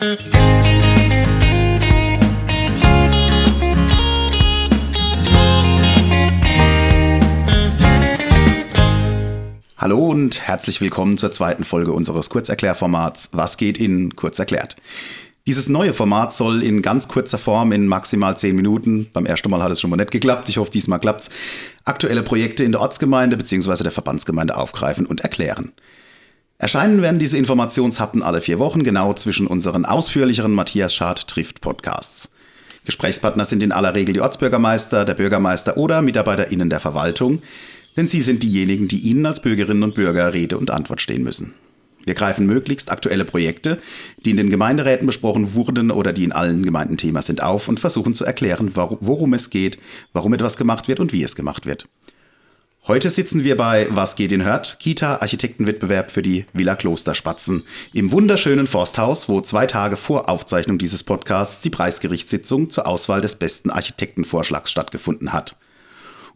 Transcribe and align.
Hallo 0.00 0.08
und 10.08 10.40
herzlich 10.40 10.80
willkommen 10.80 11.18
zur 11.18 11.32
zweiten 11.32 11.64
Folge 11.64 11.92
unseres 11.92 12.30
Kurzerklärformats 12.30 13.28
Was 13.32 13.58
geht 13.58 13.76
in 13.76 14.16
Kurz 14.16 14.38
erklärt. 14.38 14.76
Dieses 15.46 15.68
neue 15.68 15.92
Format 15.92 16.32
soll 16.32 16.62
in 16.62 16.80
ganz 16.80 17.06
kurzer 17.06 17.36
Form 17.36 17.72
in 17.72 17.86
maximal 17.86 18.38
zehn 18.38 18.56
Minuten, 18.56 19.08
beim 19.12 19.26
ersten 19.26 19.50
Mal 19.50 19.62
hat 19.62 19.72
es 19.72 19.82
schon 19.82 19.90
mal 19.90 19.96
nicht 19.96 20.12
geklappt, 20.12 20.48
ich 20.48 20.56
hoffe 20.56 20.70
diesmal 20.70 21.00
klappt's, 21.00 21.28
aktuelle 21.84 22.22
Projekte 22.22 22.64
in 22.64 22.72
der 22.72 22.80
Ortsgemeinde 22.80 23.36
bzw. 23.36 23.82
der 23.82 23.92
Verbandsgemeinde 23.92 24.56
aufgreifen 24.56 25.04
und 25.04 25.20
erklären. 25.20 25.72
Erscheinen 26.60 27.02
werden 27.02 27.18
diese 27.18 27.36
Informationshappen 27.36 28.22
alle 28.22 28.40
vier 28.40 28.60
Wochen 28.60 28.84
genau 28.84 29.12
zwischen 29.14 29.48
unseren 29.48 29.84
ausführlicheren 29.84 30.52
Matthias 30.52 30.94
Schad 30.94 31.26
trifft 31.26 31.60
Podcasts. 31.60 32.30
Gesprächspartner 32.84 33.44
sind 33.44 33.64
in 33.64 33.72
aller 33.72 33.94
Regel 33.96 34.14
die 34.14 34.20
Ortsbürgermeister, 34.20 35.04
der 35.04 35.14
Bürgermeister 35.14 35.76
oder 35.76 36.00
MitarbeiterInnen 36.02 36.70
der 36.70 36.80
Verwaltung 36.80 37.42
denn 37.96 38.06
sie 38.06 38.20
sind 38.20 38.42
diejenigen, 38.42 38.88
die 38.88 38.98
Ihnen 38.98 39.26
als 39.26 39.40
Bürgerinnen 39.40 39.82
und 39.82 39.94
Bürger 39.94 40.32
Rede 40.32 40.58
und 40.58 40.70
Antwort 40.70 41.00
stehen 41.00 41.22
müssen. 41.22 41.54
Wir 42.04 42.14
greifen 42.14 42.46
möglichst 42.46 42.90
aktuelle 42.90 43.26
Projekte, 43.26 43.78
die 44.24 44.30
in 44.30 44.38
den 44.38 44.48
Gemeinderäten 44.48 45.06
besprochen 45.06 45.54
wurden 45.54 45.90
oder 45.90 46.14
die 46.14 46.24
in 46.24 46.32
allen 46.32 46.64
Gemeinden 46.64 46.96
Thema 46.96 47.20
sind, 47.20 47.42
auf 47.42 47.68
und 47.68 47.78
versuchen 47.78 48.14
zu 48.14 48.24
erklären, 48.24 48.70
worum 48.74 49.34
es 49.34 49.50
geht, 49.50 49.78
warum 50.14 50.32
etwas 50.32 50.56
gemacht 50.56 50.88
wird 50.88 50.98
und 50.98 51.12
wie 51.12 51.22
es 51.22 51.36
gemacht 51.36 51.66
wird. 51.66 51.84
Heute 52.86 53.10
sitzen 53.10 53.44
wir 53.44 53.58
bei 53.58 53.88
Was 53.90 54.16
geht 54.16 54.32
in 54.32 54.42
Hört, 54.42 54.78
Kita 54.80 55.16
Architektenwettbewerb 55.16 56.10
für 56.10 56.22
die 56.22 56.46
Villa 56.54 56.76
Kloster 56.76 57.14
Spatzen 57.14 57.64
im 57.92 58.10
wunderschönen 58.10 58.66
Forsthaus, 58.66 59.28
wo 59.28 59.42
zwei 59.42 59.66
Tage 59.66 59.96
vor 59.96 60.30
Aufzeichnung 60.30 60.78
dieses 60.78 61.04
Podcasts 61.04 61.60
die 61.60 61.68
Preisgerichtssitzung 61.68 62.70
zur 62.70 62.86
Auswahl 62.86 63.20
des 63.20 63.36
besten 63.36 63.68
Architektenvorschlags 63.68 64.70
stattgefunden 64.70 65.34
hat. 65.34 65.56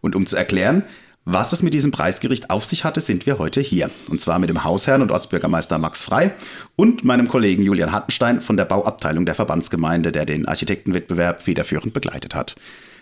Und 0.03 0.15
um 0.15 0.27
zu 0.27 0.37
erklären, 0.37 0.85
was 1.25 1.55
es 1.55 1.63
mit 1.63 1.73
diesem 1.73 1.93
Preisgericht 1.93 2.51
auf 2.51 2.67
sich 2.67 2.85
hatte, 2.85 3.01
sind 3.01 3.25
wir 3.25 3.39
heute 3.39 3.63
hier. 3.63 3.91
Und 4.11 4.21
zwar 4.21 4.39
mit 4.39 4.51
dem 4.51 4.65
Hausherrn 4.65 5.01
und 5.01 5.13
Ortsbürgermeister 5.13 5.79
Max 5.79 6.05
Frei 6.05 6.35
und 6.77 7.05
meinem 7.05 7.27
Kollegen 7.27 7.63
Julian 7.63 7.91
Hattenstein 7.91 8.43
von 8.43 8.59
der 8.59 8.67
Bauabteilung 8.67 9.25
der 9.25 9.35
Verbandsgemeinde, 9.35 10.13
der 10.13 10.27
den 10.27 10.47
Architektenwettbewerb 10.47 11.41
federführend 11.41 11.95
begleitet 11.95 12.35
hat. 12.35 12.55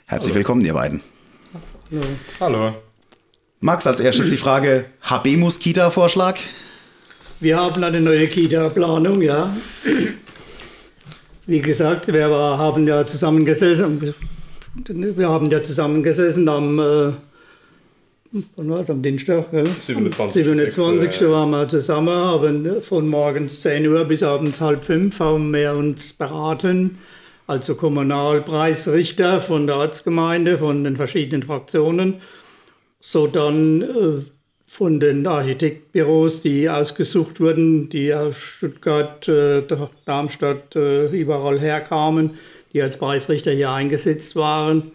Herzlich 0.06 0.30
Hallo. 0.30 0.36
willkommen, 0.36 0.64
ihr 0.64 0.74
beiden. 0.74 1.00
Hallo. 1.90 2.06
Hallo. 2.38 2.91
Max, 3.64 3.86
als 3.86 4.00
erstes 4.00 4.28
die 4.28 4.36
Frage: 4.36 4.86
HB 5.02 5.36
Kita-Vorschlag? 5.60 6.36
Wir 7.38 7.56
haben 7.56 7.84
eine 7.84 8.00
neue 8.00 8.26
Kita-Planung, 8.26 9.22
ja. 9.22 9.56
Wie 11.46 11.60
gesagt, 11.60 12.12
wir 12.12 12.28
haben 12.28 12.88
ja 12.88 13.06
zusammengesessen. 13.06 14.14
Wir 14.88 15.28
haben 15.28 15.48
ja 15.48 15.62
zusammengesessen 15.62 16.48
am. 16.48 16.78
Äh, 16.80 17.12
am 18.56 19.00
Dienstag? 19.00 19.52
Gell? 19.52 19.68
27. 19.78 20.44
27. 20.44 21.20
Ja. 21.20 21.30
waren 21.30 21.50
wir 21.50 21.68
zusammen, 21.68 22.20
haben 22.24 22.82
von 22.82 23.06
morgens 23.06 23.60
10 23.60 23.86
Uhr 23.86 24.04
bis 24.06 24.24
abends 24.24 24.60
halb 24.60 24.84
fünf 24.84 25.20
haben 25.20 25.52
wir 25.52 25.76
uns 25.76 26.14
beraten, 26.14 26.98
also 27.46 27.76
Kommunalpreisrichter 27.76 29.40
von 29.40 29.68
der 29.68 29.76
Ortsgemeinde, 29.76 30.58
von 30.58 30.82
den 30.82 30.96
verschiedenen 30.96 31.44
Fraktionen, 31.44 32.22
so 33.04 33.26
dann 33.26 33.82
äh, 33.82 34.22
von 34.66 35.00
den 35.00 35.26
Architektbüros, 35.26 36.40
die 36.40 36.70
ausgesucht 36.70 37.40
wurden, 37.40 37.90
die 37.90 38.14
aus 38.14 38.36
Stuttgart, 38.36 39.28
äh, 39.28 39.62
Darmstadt, 40.06 40.76
äh, 40.76 41.08
überall 41.08 41.60
herkamen, 41.60 42.38
die 42.72 42.80
als 42.80 42.96
Preisrichter 42.96 43.50
hier 43.50 43.70
eingesetzt 43.70 44.36
waren 44.36 44.92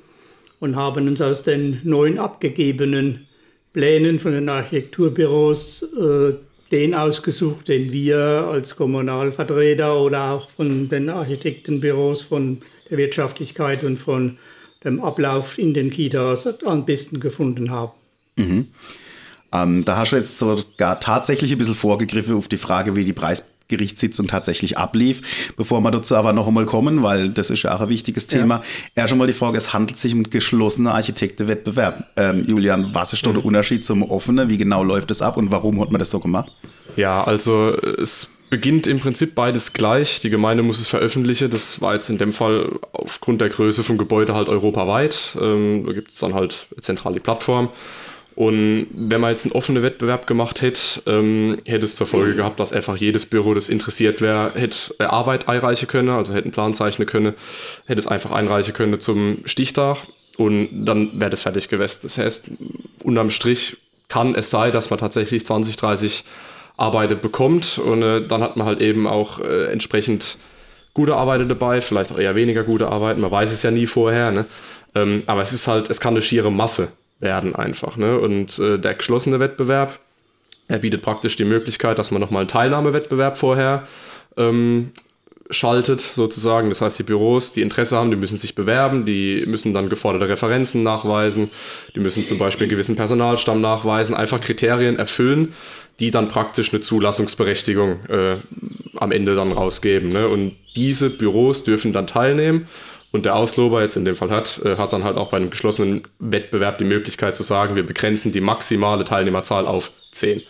und 0.61 0.77
haben 0.77 1.08
uns 1.08 1.22
aus 1.22 1.44
den 1.44 1.81
neun 1.83 2.17
abgegebenen 2.17 3.27
Plänen 3.73 4.20
von 4.20 4.31
den 4.31 4.48
Architekturbüros 4.48 5.93
äh, 5.93 6.33
den 6.71 6.95
ausgesucht, 6.95 7.67
den 7.67 7.92
wir 7.92 8.17
als 8.17 8.76
Kommunalvertreter 8.76 9.99
oder 9.99 10.31
auch 10.31 10.49
von 10.49 10.89
den 10.89 11.10
Architektenbüros 11.10 12.21
von 12.21 12.60
der 12.89 12.98
Wirtschaftlichkeit 12.98 13.83
und 13.83 13.98
von 13.98 14.37
dem 14.83 15.02
Ablauf 15.02 15.58
in 15.58 15.73
den 15.73 15.89
Kitas 15.89 16.48
am 16.64 16.86
besten 16.86 17.20
gefunden 17.20 17.70
haben. 17.70 17.92
Mhm. 18.37 18.67
Ähm, 19.53 19.86
da 19.86 19.98
hast 19.98 20.11
du 20.11 20.15
jetzt 20.15 20.37
sogar 20.37 20.99
tatsächlich 20.99 21.52
ein 21.52 21.58
bisschen 21.58 21.75
vorgegriffen 21.75 22.36
auf 22.36 22.48
die 22.48 22.58
Frage, 22.58 22.95
wie 22.95 23.03
die 23.03 23.14
Preis 23.14 23.45
Gerichtssitzung 23.67 24.27
tatsächlich 24.27 24.77
ablief. 24.77 25.53
Bevor 25.55 25.81
wir 25.81 25.92
dazu 25.92 26.15
aber 26.15 26.33
noch 26.33 26.48
einmal 26.48 26.65
kommen, 26.65 27.03
weil 27.03 27.30
das 27.30 27.49
ist 27.49 27.64
ja 27.64 27.75
auch 27.75 27.81
ein 27.81 27.89
wichtiges 27.89 28.27
Thema, 28.27 28.55
ja. 28.55 28.64
erst 28.95 29.14
einmal 29.14 29.27
die 29.27 29.33
Frage, 29.33 29.58
es 29.58 29.73
handelt 29.73 29.99
sich 29.99 30.14
um 30.14 30.23
geschlossenen 30.23 30.92
Architektenwettbewerb. 30.92 32.05
Ähm, 32.15 32.45
Julian, 32.48 32.93
was 32.93 33.14
ist 33.14 33.25
da 33.25 33.31
der 33.31 33.42
mhm. 33.42 33.48
Unterschied 33.48 33.86
zum 33.86 34.03
offenen? 34.03 34.49
Wie 34.49 34.58
genau 34.58 34.83
läuft 34.83 35.09
das 35.09 35.21
ab 35.21 35.37
und 35.37 35.52
warum 35.52 35.81
hat 35.81 35.92
man 35.92 35.99
das 35.99 36.11
so 36.11 36.19
gemacht? 36.19 36.52
Ja, 36.95 37.23
also 37.23 37.75
es 37.75 38.30
beginnt 38.49 38.87
im 38.87 38.99
Prinzip 38.99 39.36
beides 39.36 39.73
gleich. 39.73 40.21
Die 40.21 40.30
Gemeinde 40.30 40.64
muss 40.64 40.80
es 40.80 40.87
veröffentlichen. 40.87 41.52
Das 41.52 41.81
war 41.81 41.93
jetzt 41.93 42.09
in 42.09 42.17
dem 42.17 42.31
Fall 42.31 42.80
aufgrund 42.93 43.42
der 43.42 43.49
Größe 43.49 43.83
vom 43.83 43.98
Gebäude 43.98 44.33
halt 44.33 44.48
europaweit. 44.48 45.37
Ähm, 45.39 45.83
da 45.86 45.92
gibt 45.92 46.11
es 46.11 46.19
dann 46.19 46.33
halt 46.33 46.67
zentral 46.80 47.14
die 47.14 47.19
Plattform. 47.19 47.69
Und 48.37 48.86
wenn 48.92 49.20
man 49.20 49.31
jetzt 49.31 49.45
einen 49.45 49.53
offenen 49.53 49.81
Wettbewerb 49.81 50.27
gemacht 50.27 50.61
hätte, 50.61 51.02
ähm, 51.08 51.58
hätte 51.65 51.86
es 51.86 51.95
zur 51.95 52.05
Folge 52.05 52.33
mhm. 52.33 52.37
gehabt, 52.37 52.59
dass 52.59 52.71
einfach 52.71 52.95
jedes 52.95 53.25
Büro, 53.25 53.55
das 53.55 53.67
interessiert 53.67 54.21
wäre, 54.21 54.52
hätte 54.53 54.93
Arbeit 54.99 55.49
einreichen 55.49 55.87
können, 55.87 56.09
also 56.09 56.36
hätte 56.36 56.43
einen 56.43 56.52
Plan 56.52 56.75
zeichnen 56.75 57.08
können, 57.08 57.33
hätte 57.87 57.99
es 57.99 58.05
einfach 58.05 58.30
einreichen 58.30 58.75
können 58.75 58.99
zum 58.99 59.39
Stichtag 59.45 59.98
und 60.37 60.86
dann 60.86 61.20
wäre 61.20 61.31
das 61.31 61.42
fertig 61.42 61.67
gewesen. 61.67 62.02
Das 62.03 62.20
heißt, 62.20 62.52
unterm 63.02 63.31
Strich 63.31 63.77
kann 64.08 64.36
es 64.36 64.52
sein, 64.52 64.71
dass 64.71 64.92
man 64.92 64.99
tatsächlich 64.99 65.43
20, 65.43 65.75
30 65.75 66.23
Arbeiter 66.77 67.15
bekommt 67.15 67.80
und 67.80 68.04
äh, 68.04 68.21
dann 68.27 68.43
hat 68.43 68.55
man 68.55 68.67
halt 68.67 68.83
eben 68.83 69.08
auch 69.08 69.39
äh, 69.39 69.71
entsprechend 69.71 70.37
gute 70.93 71.15
Arbeiter 71.15 71.45
dabei, 71.45 71.81
vielleicht 71.81 72.11
auch 72.11 72.19
eher 72.19 72.36
weniger 72.36 72.61
gute 72.61 72.87
Arbeiten, 72.87 73.19
man 73.19 73.31
weiß 73.31 73.52
es 73.52 73.64
ja 73.64 73.71
nie 73.71 73.87
vorher, 73.87 74.30
ne? 74.30 74.45
ähm, 74.93 75.23
aber 75.25 75.42
es 75.42 75.54
ist 75.54 75.67
halt, 75.67 75.89
es 75.89 75.99
kann 75.99 76.14
eine 76.14 76.21
schiere 76.21 76.52
Masse 76.52 76.89
werden 77.20 77.55
einfach. 77.55 77.98
Ne? 77.98 78.20
Und 78.20 78.60
äh, 78.60 78.78
der 78.78 78.95
geschlossene 78.95 79.39
Wettbewerb, 79.39 80.00
er 80.67 80.80
bietet 80.80 81.02
praktisch 81.02 81.36
die 81.36 81.45
Möglichkeit, 81.45 81.98
dass 81.98 82.11
man 82.11 82.22
nochmal 82.22 82.42
einen 82.42 82.50
Teilnahmewettbewerb 82.50 83.38
vorher 83.38 83.88
ähm, 84.36 84.92
schaltet, 85.50 86.02
sozusagen. 86.02 86.70
Das 86.70 86.82
heißt, 86.82 87.00
die 87.00 87.04
Büros, 87.04 87.54
die 87.54 87.61
Interesse 87.61 87.95
haben, 87.95 88.11
die 88.11 88.17
müssen 88.17 88.38
sich 88.38 88.55
bewerben, 88.55 89.05
die 89.05 89.45
müssen 89.48 89.73
dann 89.73 89.89
geforderte 89.89 90.30
Referenzen 90.30 90.83
nachweisen, 90.83 91.50
die 91.95 92.00
müssen 92.00 92.23
zum 92.23 92.38
Beispiel 92.38 92.66
einen 92.66 92.72
gewissen 92.72 92.95
Personalstamm 92.95 93.61
nachweisen, 93.61 94.16
einfach 94.16 94.42
Kriterien 94.42 94.98
erfüllen, 94.98 95.54
die 95.99 96.11
dann 96.11 96.28
praktisch 96.28 96.73
eine 96.73 96.82
Zulassungsberechtigung 96.82 98.05
äh, 98.10 98.38
am 98.98 99.11
Ende 99.11 99.36
dann 99.36 99.52
rausgeben. 99.52 100.11
Ne? 100.11 100.28
Und 100.28 100.55
diese 100.76 101.10
Büros 101.10 101.64
dürfen 101.64 101.94
dann 101.94 102.08
teilnehmen 102.08 102.67
und 103.11 103.25
der 103.25 103.35
Auslober 103.35 103.81
jetzt 103.81 103.95
in 103.95 104.05
dem 104.05 104.15
Fall 104.15 104.29
hat, 104.29 104.59
äh, 104.63 104.77
hat 104.77 104.93
dann 104.93 105.03
halt 105.03 105.17
auch 105.17 105.29
bei 105.29 105.37
einem 105.37 105.49
geschlossenen 105.49 106.03
Wettbewerb 106.19 106.77
die 106.77 106.83
Möglichkeit 106.83 107.35
zu 107.35 107.43
sagen, 107.43 107.75
wir 107.75 107.85
begrenzen 107.85 108.31
die 108.31 108.41
maximale 108.41 109.05
Teilnehmerzahl 109.05 109.65
auf 109.65 109.93
10. 110.11 110.41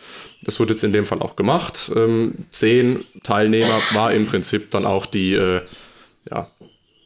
Das 0.43 0.59
wurde 0.59 0.73
jetzt 0.73 0.83
in 0.83 0.93
dem 0.93 1.05
Fall 1.05 1.21
auch 1.21 1.35
gemacht. 1.35 1.91
Ähm, 1.95 2.45
zehn 2.51 3.03
Teilnehmer 3.23 3.79
war 3.93 4.11
im 4.11 4.25
Prinzip 4.25 4.71
dann 4.71 4.85
auch 4.85 5.05
die, 5.05 5.33
äh, 5.33 5.59
ja, 6.29 6.49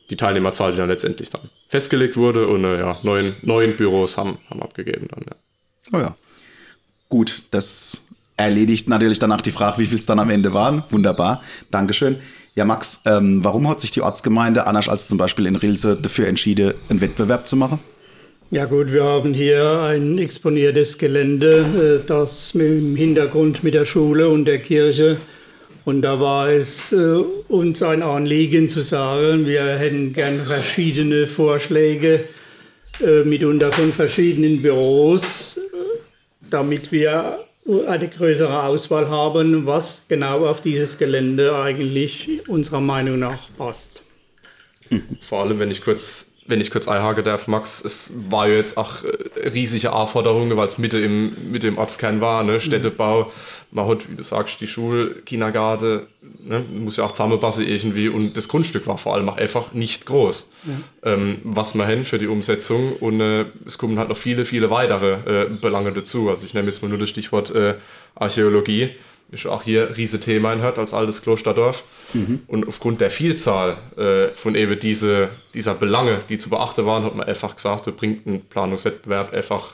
die 0.09 0.17
Teilnehmerzahl, 0.17 0.71
die 0.71 0.77
dann 0.77 0.89
letztendlich 0.89 1.29
dann 1.29 1.49
festgelegt 1.67 2.17
wurde 2.17 2.47
und 2.47 2.65
äh, 2.65 2.79
ja, 2.79 2.97
neun, 3.03 3.35
neun 3.41 3.75
Büros 3.77 4.17
haben, 4.17 4.39
haben 4.49 4.61
abgegeben 4.61 5.07
dann. 5.09 5.23
Ja. 5.25 5.35
Oh 5.93 6.01
ja. 6.01 6.15
Gut, 7.07 7.43
das 7.51 8.01
erledigt 8.37 8.89
natürlich 8.89 9.19
danach 9.19 9.41
die 9.41 9.51
Frage, 9.51 9.77
wie 9.79 9.85
viel 9.85 9.97
es 9.97 10.05
dann 10.05 10.19
am 10.19 10.29
Ende 10.29 10.53
waren. 10.53 10.83
Wunderbar. 10.89 11.43
Dankeschön. 11.69 12.19
Ja, 12.53 12.65
Max, 12.65 13.01
ähm, 13.05 13.43
warum 13.43 13.69
hat 13.69 13.79
sich 13.79 13.91
die 13.91 14.01
Ortsgemeinde, 14.01 14.67
anders 14.67 14.89
als 14.89 15.07
zum 15.07 15.17
Beispiel 15.17 15.45
in 15.45 15.55
Rilse, 15.55 15.95
dafür 15.95 16.27
entschieden, 16.27 16.73
einen 16.89 16.99
Wettbewerb 16.99 17.47
zu 17.47 17.55
machen? 17.55 17.79
Ja 18.49 18.65
gut, 18.65 18.91
wir 18.91 19.05
haben 19.05 19.33
hier 19.33 19.79
ein 19.83 20.17
exponiertes 20.17 20.97
Gelände, 20.97 22.01
äh, 22.01 22.05
das 22.05 22.53
im 22.53 22.97
Hintergrund 22.97 23.63
mit 23.63 23.73
der 23.73 23.85
Schule 23.85 24.27
und 24.27 24.43
der 24.43 24.57
Kirche. 24.57 25.15
Und 25.85 26.01
da 26.01 26.19
war 26.19 26.49
es 26.49 26.91
äh, 26.91 26.95
uns 27.47 27.81
ein 27.81 28.03
Anliegen 28.03 28.67
zu 28.67 28.81
sagen, 28.81 29.45
wir 29.45 29.63
hätten 29.77 30.11
gern 30.11 30.37
verschiedene 30.37 31.27
Vorschläge, 31.27 32.25
äh, 32.99 33.23
mitunter 33.23 33.71
von 33.71 33.93
verschiedenen 33.93 34.61
Büros, 34.61 35.57
damit 36.49 36.91
wir 36.91 37.39
eine 37.87 38.07
größere 38.07 38.63
Auswahl 38.63 39.09
haben, 39.09 39.65
was 39.65 40.03
genau 40.07 40.47
auf 40.47 40.61
dieses 40.61 40.97
Gelände 40.97 41.55
eigentlich 41.55 42.47
unserer 42.47 42.81
Meinung 42.81 43.19
nach 43.19 43.49
passt. 43.57 44.01
Vor 45.19 45.41
allem, 45.41 45.59
wenn 45.59 45.71
ich 45.71 45.81
kurz 45.81 46.30
wenn 46.47 46.59
ich 46.59 46.71
kurz 46.71 46.87
einhaken 46.87 47.23
darf, 47.23 47.47
Max, 47.47 47.83
es 47.83 48.13
war 48.29 48.47
ja 48.47 48.55
jetzt 48.55 48.77
auch 48.77 49.03
äh, 49.03 49.49
riesige 49.49 49.93
Anforderungen, 49.93 50.55
weil 50.57 50.67
es 50.67 50.77
Mitte 50.77 50.99
im, 50.99 51.31
Mitte 51.51 51.67
im 51.67 51.77
Ortskern 51.77 52.21
war, 52.21 52.43
ne? 52.43 52.59
Städtebau, 52.59 53.31
man 53.71 53.87
hat, 53.87 54.09
wie 54.09 54.15
du 54.15 54.23
sagst, 54.23 54.59
die 54.59 54.67
Schule, 54.67 55.15
Kindergarten, 55.25 56.07
ne? 56.43 56.63
muss 56.77 56.97
ja 56.97 57.05
auch 57.05 57.13
zusammenpassen 57.13 57.65
irgendwie 57.65 58.09
und 58.09 58.35
das 58.35 58.47
Grundstück 58.47 58.85
war 58.87 58.97
vor 58.97 59.15
allem 59.15 59.29
auch 59.29 59.37
einfach 59.37 59.73
nicht 59.73 60.05
groß, 60.05 60.49
ja. 60.65 61.13
ähm, 61.13 61.37
was 61.43 61.73
wir 61.75 61.87
haben 61.87 62.03
für 62.03 62.19
die 62.19 62.27
Umsetzung 62.27 62.93
und 62.97 63.21
äh, 63.21 63.45
es 63.65 63.77
kommen 63.77 63.97
halt 63.97 64.09
noch 64.09 64.17
viele, 64.17 64.45
viele 64.45 64.69
weitere 64.69 65.43
äh, 65.43 65.49
Belange 65.49 65.93
dazu. 65.93 66.29
Also 66.29 66.45
ich 66.45 66.53
nehme 66.53 66.67
jetzt 66.67 66.81
mal 66.81 66.89
nur 66.89 66.97
das 66.97 67.09
Stichwort 67.09 67.51
äh, 67.51 67.75
Archäologie 68.15 68.89
ist 69.31 69.47
auch 69.47 69.63
hier 69.63 69.87
ein 69.87 69.93
Riesenthema 69.93 70.53
in 70.53 70.61
Hört 70.61 70.77
als 70.77 70.93
altes 70.93 71.21
Klosterdorf. 71.21 71.83
Mhm. 72.13 72.41
Und 72.47 72.67
aufgrund 72.67 73.01
der 73.01 73.09
Vielzahl 73.09 73.77
äh, 73.97 74.33
von 74.33 74.55
eben 74.55 74.77
diese, 74.79 75.29
dieser 75.53 75.73
Belange, 75.73 76.19
die 76.27 76.37
zu 76.37 76.49
beachten 76.49 76.85
waren, 76.85 77.03
hat 77.03 77.15
man 77.15 77.27
einfach 77.27 77.55
gesagt, 77.55 77.87
du 77.87 77.91
bringt 77.93 78.25
ein 78.27 78.41
Planungswettbewerb 78.41 79.33
einfach 79.33 79.73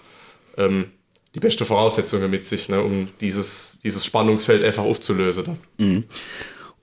ähm, 0.57 0.86
die 1.33 1.39
beste 1.39 1.65
Voraussetzungen 1.65 2.30
mit 2.30 2.45
sich, 2.45 2.69
ne, 2.69 2.81
um 2.81 3.07
dieses, 3.19 3.74
dieses 3.83 4.06
Spannungsfeld 4.06 4.63
einfach 4.63 4.83
aufzulösen. 4.83 5.45
Dann. 5.45 5.57
Mhm. 5.77 6.04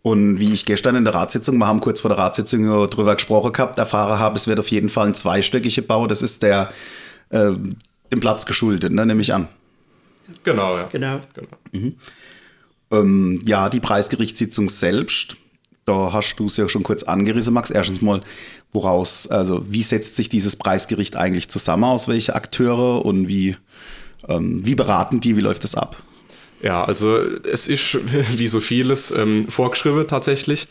Und 0.02 0.38
wie 0.38 0.52
ich 0.52 0.66
gestern 0.66 0.96
in 0.96 1.04
der 1.04 1.14
Ratssitzung, 1.14 1.56
wir 1.56 1.66
haben 1.66 1.80
kurz 1.80 2.00
vor 2.00 2.10
der 2.10 2.18
Ratssitzung 2.18 2.66
darüber 2.66 3.14
gesprochen 3.14 3.52
gehabt, 3.52 3.78
erfahren 3.78 4.18
habe, 4.18 4.36
es 4.36 4.46
wird 4.46 4.60
auf 4.60 4.68
jeden 4.68 4.90
Fall 4.90 5.06
ein 5.06 5.14
zweistöckiger 5.14 5.82
Bau. 5.82 6.06
Das 6.06 6.20
ist 6.22 6.42
der 6.42 6.72
äh, 7.30 7.52
dem 8.12 8.20
Platz 8.20 8.46
geschuldet, 8.46 8.92
ne, 8.92 9.06
nehme 9.06 9.20
ich 9.20 9.32
an. 9.32 9.48
Genau, 10.42 10.76
ja. 10.76 10.88
Genau. 10.90 11.20
genau. 11.34 11.48
Mhm. 11.72 11.96
Ähm, 13.00 13.40
ja, 13.44 13.68
die 13.68 13.80
Preisgerichtssitzung 13.80 14.68
selbst, 14.68 15.36
da 15.84 16.12
hast 16.12 16.36
du 16.36 16.46
es 16.46 16.56
ja 16.56 16.68
schon 16.68 16.82
kurz 16.82 17.02
angerissen, 17.02 17.54
Max. 17.54 17.70
Erstens 17.70 18.00
mal, 18.00 18.20
woraus, 18.72 19.26
also 19.28 19.64
wie 19.68 19.82
setzt 19.82 20.16
sich 20.16 20.28
dieses 20.28 20.56
Preisgericht 20.56 21.16
eigentlich 21.16 21.48
zusammen, 21.48 21.84
aus 21.84 22.08
welche 22.08 22.34
Akteure 22.34 23.04
und 23.04 23.28
wie, 23.28 23.56
ähm, 24.28 24.66
wie 24.66 24.74
beraten 24.74 25.20
die, 25.20 25.36
wie 25.36 25.40
läuft 25.40 25.64
das 25.64 25.74
ab? 25.74 26.02
Ja, 26.62 26.82
also 26.84 27.18
es 27.18 27.68
ist 27.68 27.98
wie 28.38 28.48
so 28.48 28.60
vieles 28.60 29.10
ähm, 29.10 29.46
vorgeschrieben 29.48 30.06
tatsächlich. 30.08 30.66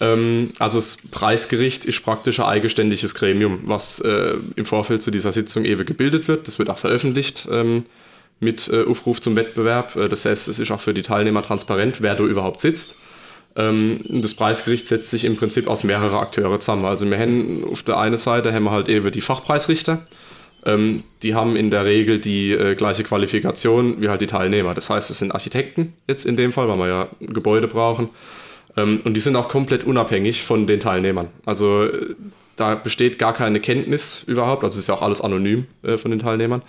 Ähm, 0.00 0.52
also 0.58 0.78
das 0.78 0.98
Preisgericht 1.10 1.84
ist 1.84 2.02
praktisch 2.04 2.38
ein 2.38 2.46
eigenständiges 2.46 3.14
Gremium, 3.14 3.60
was 3.64 4.00
äh, 4.00 4.36
im 4.56 4.64
Vorfeld 4.64 5.02
zu 5.02 5.10
dieser 5.10 5.32
Sitzung 5.32 5.64
eben 5.64 5.84
gebildet 5.84 6.28
wird. 6.28 6.46
Das 6.46 6.58
wird 6.58 6.70
auch 6.70 6.78
veröffentlicht. 6.78 7.48
Ähm, 7.50 7.84
mit 8.40 8.68
äh, 8.68 8.84
Aufruf 8.84 9.20
zum 9.20 9.36
Wettbewerb. 9.36 9.96
Äh, 9.96 10.08
das 10.08 10.24
heißt, 10.24 10.48
es 10.48 10.58
ist 10.58 10.70
auch 10.70 10.80
für 10.80 10.94
die 10.94 11.02
Teilnehmer 11.02 11.42
transparent, 11.42 12.02
wer 12.02 12.14
da 12.14 12.24
überhaupt 12.24 12.60
sitzt. 12.60 12.96
Ähm, 13.56 14.00
das 14.08 14.34
Preisgericht 14.34 14.86
setzt 14.86 15.10
sich 15.10 15.24
im 15.24 15.36
Prinzip 15.36 15.68
aus 15.68 15.84
mehreren 15.84 16.18
Akteure 16.18 16.60
zusammen. 16.60 16.84
Also 16.84 17.10
wir 17.10 17.18
haben 17.18 17.64
auf 17.64 17.82
der 17.82 17.98
einen 17.98 18.18
Seite 18.18 18.52
haben 18.52 18.64
wir 18.64 18.70
halt 18.70 18.88
eben 18.88 19.10
die 19.10 19.20
Fachpreisrichter. 19.20 20.04
Ähm, 20.64 21.04
die 21.22 21.34
haben 21.34 21.56
in 21.56 21.70
der 21.70 21.84
Regel 21.84 22.18
die 22.18 22.52
äh, 22.52 22.74
gleiche 22.74 23.04
Qualifikation 23.04 24.00
wie 24.00 24.08
halt 24.08 24.20
die 24.20 24.26
Teilnehmer. 24.26 24.74
Das 24.74 24.90
heißt, 24.90 25.10
es 25.10 25.18
sind 25.18 25.32
Architekten 25.32 25.94
jetzt 26.08 26.24
in 26.24 26.36
dem 26.36 26.52
Fall, 26.52 26.68
weil 26.68 26.78
wir 26.78 26.88
ja 26.88 27.08
Gebäude 27.20 27.68
brauchen. 27.68 28.08
Ähm, 28.76 29.00
und 29.04 29.14
die 29.14 29.20
sind 29.20 29.36
auch 29.36 29.48
komplett 29.48 29.84
unabhängig 29.84 30.42
von 30.42 30.66
den 30.66 30.80
Teilnehmern. 30.80 31.28
Also 31.44 31.84
äh, 31.84 32.14
da 32.56 32.74
besteht 32.74 33.18
gar 33.18 33.32
keine 33.32 33.60
Kenntnis 33.60 34.24
überhaupt. 34.26 34.64
Also 34.64 34.74
es 34.74 34.80
ist 34.80 34.88
ja 34.88 34.94
auch 34.94 35.02
alles 35.02 35.20
anonym 35.20 35.66
äh, 35.82 35.96
von 35.96 36.10
den 36.10 36.20
Teilnehmern. 36.20 36.62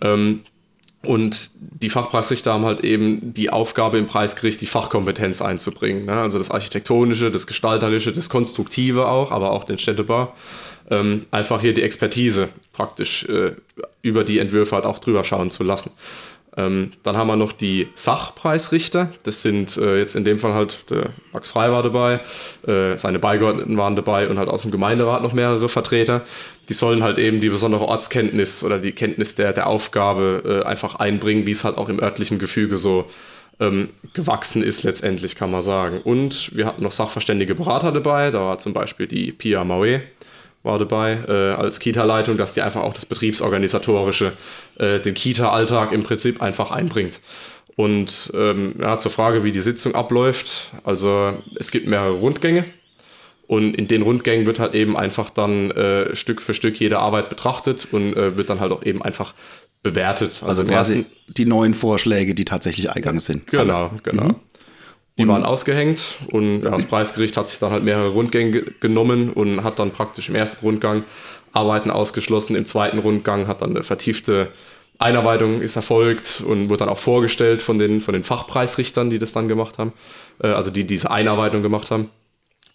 Ähm, 0.00 0.40
und 1.02 1.50
die 1.56 1.88
Fachpreisrichter 1.88 2.52
haben 2.52 2.66
halt 2.66 2.84
eben 2.84 3.32
die 3.32 3.50
Aufgabe 3.50 3.96
im 3.96 4.06
Preisgericht, 4.06 4.60
die 4.60 4.66
Fachkompetenz 4.66 5.40
einzubringen. 5.40 6.04
Ne? 6.04 6.20
Also 6.20 6.38
das 6.38 6.50
Architektonische, 6.50 7.30
das 7.30 7.46
Gestalterische, 7.46 8.12
das 8.12 8.28
Konstruktive 8.28 9.08
auch, 9.08 9.30
aber 9.30 9.52
auch 9.52 9.64
den 9.64 9.78
Städtebau. 9.78 10.34
Ähm, 10.90 11.24
einfach 11.30 11.60
hier 11.60 11.72
die 11.72 11.82
Expertise 11.82 12.50
praktisch 12.72 13.24
äh, 13.24 13.52
über 14.02 14.24
die 14.24 14.40
Entwürfe 14.40 14.74
halt 14.74 14.84
auch 14.84 14.98
drüber 14.98 15.24
schauen 15.24 15.50
zu 15.50 15.62
lassen. 15.62 15.92
Ähm, 16.56 16.90
dann 17.04 17.16
haben 17.16 17.28
wir 17.28 17.36
noch 17.36 17.52
die 17.52 17.88
Sachpreisrichter. 17.94 19.10
Das 19.22 19.42
sind 19.42 19.76
äh, 19.76 19.98
jetzt 19.98 20.16
in 20.16 20.24
dem 20.24 20.38
Fall 20.38 20.52
halt 20.52 20.90
der 20.90 21.10
Max 21.32 21.50
Frei 21.50 21.70
war 21.70 21.82
dabei, 21.82 22.20
äh, 22.66 22.98
seine 22.98 23.20
Beigeordneten 23.20 23.76
waren 23.76 23.94
dabei 23.94 24.28
und 24.28 24.38
halt 24.38 24.48
aus 24.48 24.62
dem 24.62 24.72
Gemeinderat 24.72 25.22
noch 25.22 25.32
mehrere 25.32 25.68
Vertreter. 25.68 26.22
Die 26.68 26.74
sollen 26.74 27.02
halt 27.02 27.18
eben 27.18 27.40
die 27.40 27.50
besondere 27.50 27.86
Ortskenntnis 27.86 28.64
oder 28.64 28.78
die 28.78 28.92
Kenntnis 28.92 29.36
der, 29.36 29.52
der 29.52 29.68
Aufgabe 29.68 30.62
äh, 30.64 30.66
einfach 30.66 30.96
einbringen, 30.96 31.46
wie 31.46 31.52
es 31.52 31.62
halt 31.62 31.78
auch 31.78 31.88
im 31.88 32.00
örtlichen 32.00 32.38
Gefüge 32.40 32.78
so 32.78 33.06
ähm, 33.60 33.90
gewachsen 34.14 34.62
ist 34.62 34.82
letztendlich, 34.82 35.36
kann 35.36 35.50
man 35.50 35.62
sagen. 35.62 36.00
Und 36.02 36.56
wir 36.56 36.66
hatten 36.66 36.82
noch 36.82 36.92
sachverständige 36.92 37.54
Berater 37.54 37.92
dabei. 37.92 38.30
Da 38.30 38.40
war 38.40 38.58
zum 38.58 38.72
Beispiel 38.72 39.06
die 39.06 39.30
Pia 39.30 39.62
Maue, 39.62 40.02
war 40.62 40.78
dabei 40.78 41.18
äh, 41.26 41.52
als 41.54 41.80
Kita-Leitung, 41.80 42.36
dass 42.36 42.54
die 42.54 42.62
einfach 42.62 42.82
auch 42.82 42.92
das 42.92 43.06
Betriebsorganisatorische, 43.06 44.32
äh, 44.78 45.00
den 45.00 45.14
Kita-Alltag 45.14 45.92
im 45.92 46.02
Prinzip 46.02 46.42
einfach 46.42 46.70
einbringt. 46.70 47.18
Und 47.76 48.30
ähm, 48.34 48.74
ja, 48.78 48.98
zur 48.98 49.10
Frage, 49.10 49.42
wie 49.42 49.52
die 49.52 49.60
Sitzung 49.60 49.94
abläuft. 49.94 50.72
Also 50.84 51.38
es 51.58 51.70
gibt 51.70 51.86
mehrere 51.86 52.12
Rundgänge 52.12 52.64
und 53.46 53.74
in 53.74 53.88
den 53.88 54.02
Rundgängen 54.02 54.46
wird 54.46 54.58
halt 54.58 54.74
eben 54.74 54.96
einfach 54.96 55.30
dann 55.30 55.70
äh, 55.70 56.14
Stück 56.14 56.42
für 56.42 56.52
Stück 56.52 56.78
jede 56.78 56.98
Arbeit 56.98 57.30
betrachtet 57.30 57.88
und 57.90 58.14
äh, 58.14 58.36
wird 58.36 58.50
dann 58.50 58.60
halt 58.60 58.70
auch 58.70 58.84
eben 58.84 59.02
einfach 59.02 59.34
bewertet. 59.82 60.42
Also, 60.42 60.62
also 60.62 60.64
quasi 60.66 61.06
die 61.26 61.46
neuen 61.46 61.74
Vorschläge, 61.74 62.34
die 62.34 62.44
tatsächlich 62.44 62.90
eingegangen 62.90 63.20
sind. 63.20 63.46
Genau, 63.46 63.92
genau. 64.02 64.24
Mhm. 64.24 64.36
Die 65.20 65.28
waren 65.28 65.44
ausgehängt 65.44 66.18
und 66.30 66.62
ja, 66.62 66.70
das 66.70 66.84
Preisgericht 66.84 67.36
hat 67.36 67.48
sich 67.48 67.58
dann 67.58 67.70
halt 67.70 67.84
mehrere 67.84 68.08
Rundgänge 68.08 68.62
genommen 68.80 69.30
und 69.32 69.62
hat 69.64 69.78
dann 69.78 69.90
praktisch 69.90 70.28
im 70.28 70.34
ersten 70.34 70.64
Rundgang 70.64 71.04
Arbeiten 71.52 71.90
ausgeschlossen. 71.90 72.56
Im 72.56 72.64
zweiten 72.64 72.98
Rundgang 72.98 73.46
hat 73.46 73.62
dann 73.62 73.70
eine 73.70 73.84
vertiefte 73.84 74.50
Einarbeitung 75.00 75.62
ist 75.62 75.76
erfolgt 75.76 76.42
und 76.46 76.68
wurde 76.68 76.80
dann 76.80 76.90
auch 76.90 76.98
vorgestellt 76.98 77.62
von 77.62 77.78
den, 77.78 78.00
von 78.00 78.12
den 78.12 78.22
Fachpreisrichtern, 78.22 79.08
die 79.08 79.18
das 79.18 79.32
dann 79.32 79.48
gemacht 79.48 79.78
haben, 79.78 79.94
äh, 80.42 80.48
also 80.48 80.70
die 80.70 80.84
diese 80.84 81.10
Einarbeitung 81.10 81.62
gemacht 81.62 81.90
haben. 81.90 82.10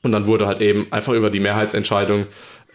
Und 0.02 0.12
dann 0.12 0.26
wurde 0.26 0.48
halt 0.48 0.62
eben 0.62 0.88
einfach 0.92 1.14
über 1.14 1.30
die 1.30 1.40
Mehrheitsentscheidung 1.40 2.26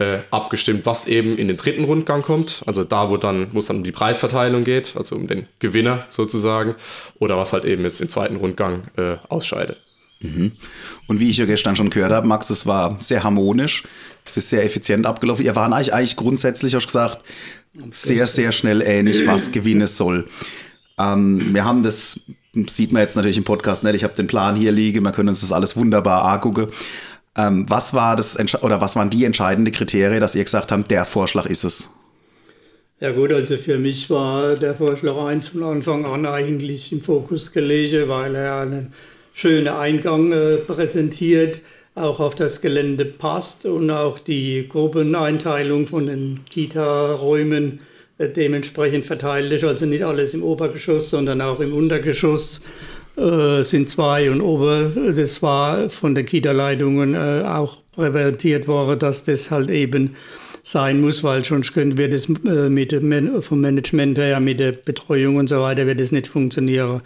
äh, 0.01 0.21
abgestimmt, 0.31 0.87
was 0.87 1.07
eben 1.07 1.37
in 1.37 1.47
den 1.47 1.59
dritten 1.59 1.85
Rundgang 1.85 2.23
kommt. 2.23 2.63
Also 2.67 2.85
da, 2.85 3.11
wo 3.11 3.19
dann, 3.19 3.49
wo 3.53 3.59
es 3.59 3.67
dann 3.67 3.77
um 3.77 3.85
die 3.85 3.93
Preisverteilung 3.93 4.65
geht, 4.65 4.95
also 4.97 5.15
um 5.15 5.27
den 5.27 5.47
Gewinner 5.59 6.07
sozusagen, 6.09 6.75
oder 7.19 7.37
was 7.37 7.53
halt 7.53 7.67
eben 7.67 7.85
jetzt 7.85 8.01
im 8.01 8.09
zweiten 8.09 8.37
Rundgang 8.37 8.85
äh, 8.97 9.17
ausscheidet. 9.29 9.81
Mhm. 10.21 10.53
Und 11.07 11.21
wie 11.21 11.29
ich 11.29 11.37
ja 11.37 11.45
gestern 11.45 11.77
schon 11.77 11.91
gehört 11.91 12.13
habe, 12.13 12.27
Max, 12.27 12.49
es 12.49 12.67
war 12.67 12.97
sehr 13.01 13.25
harmonisch, 13.25 13.85
es 14.25 14.39
ist 14.39 14.49
sehr 14.49 14.65
effizient 14.65 15.07
abgelaufen. 15.07 15.45
Ihr 15.45 15.55
waren 15.55 15.73
eigentlich, 15.73 15.93
eigentlich 15.93 16.17
grundsätzlich, 16.17 16.75
hast 16.75 16.87
gesagt, 16.87 17.23
sehr, 17.93 18.27
sehr 18.27 18.53
schnell 18.53 18.83
ähnlich, 18.83 19.27
was 19.27 19.53
gewinnen 19.53 19.87
soll. 19.87 20.27
Ähm, 20.99 21.55
wir 21.55 21.65
haben 21.65 21.83
das, 21.83 22.21
sieht 22.55 22.91
man 22.91 23.03
jetzt 23.03 23.17
natürlich 23.17 23.37
im 23.37 23.45
Podcast 23.45 23.85
nicht, 23.85 23.95
ich 23.95 24.05
habe 24.05 24.15
den 24.15 24.27
Plan 24.27 24.57
hier 24.57 24.73
liegen, 24.73 25.05
wir 25.05 25.13
können 25.13 25.29
uns 25.29 25.43
das 25.43 25.53
alles 25.53 25.77
wunderbar 25.77 26.25
angucken. 26.25 26.69
Ähm, 27.41 27.65
was 27.69 27.95
war 27.95 28.17
das 28.17 28.39
oder 28.63 28.81
was 28.81 28.97
waren 28.97 29.11
die 29.11 29.25
entscheidenden 29.25 29.73
Kriterien, 29.73 30.21
dass 30.21 30.35
ihr 30.35 30.45
gesagt 30.45 30.73
habt, 30.73 30.91
der 30.91 31.05
Vorschlag 31.05 31.47
ist 31.47 31.65
es? 31.65 31.91
Ja 33.01 33.13
gut, 33.13 33.33
also 33.33 33.57
für 33.57 33.79
mich 33.79 34.11
war 34.11 34.57
der 34.57 34.75
Vorschlag 34.75 35.17
1 35.17 35.49
von 35.49 35.63
Anfang 35.63 36.05
an 36.05 36.27
eigentlich 36.27 36.93
im 36.93 37.01
Fokus 37.01 37.51
gelegen, 37.53 38.09
weil 38.09 38.35
er 38.35 38.61
einen 38.61 38.93
schönen 39.33 39.69
Eingang 39.69 40.33
äh, 40.33 40.57
präsentiert, 40.57 41.63
auch 41.95 42.21
auf 42.21 42.35
das 42.35 42.61
Gelände 42.61 43.07
passt 43.07 43.65
und 43.65 43.91
auch 43.91 44.19
die 44.19 44.69
Gruppeneinteilung 44.69 45.87
von 45.87 46.07
den 46.07 46.41
Kita-Räumen 46.51 47.81
äh, 48.19 48.29
dementsprechend 48.29 49.07
verteilt 49.07 49.51
ist. 49.51 49.65
Also 49.65 49.87
nicht 49.87 50.05
alles 50.05 50.35
im 50.35 50.43
Obergeschoss, 50.43 51.09
sondern 51.09 51.41
auch 51.41 51.61
im 51.61 51.73
Untergeschoss 51.73 52.61
äh, 53.17 53.63
sind 53.63 53.89
zwei 53.89 54.31
und 54.31 54.41
ober, 54.41 54.91
das 55.15 55.43
war 55.43 55.91
von 55.91 56.15
den 56.15 56.27
Kita-Leitungen 56.27 57.15
äh, 57.15 57.45
auch 57.47 57.79
präventiert 57.95 58.69
worden, 58.69 58.99
dass 58.99 59.25
das 59.25 59.51
halt 59.51 59.71
eben 59.71 60.17
sein 60.63 61.01
muss, 61.01 61.25
weil 61.25 61.45
sonst 61.45 61.73
können 61.73 61.97
wir 61.97 62.09
das 62.09 62.29
äh, 62.47 62.69
mit 62.69 62.95
vom 63.41 63.61
Management 63.61 64.19
her, 64.19 64.41
mit 64.41 64.61
der 64.61 64.73
Betreuung 64.73 65.37
und 65.37 65.49
so 65.49 65.61
weiter, 65.61 65.87
wird 65.87 66.01
das 66.01 66.13
nicht 66.13 66.29
funktionieren. 66.29 67.03